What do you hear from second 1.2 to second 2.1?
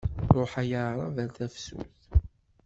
ar tafsut!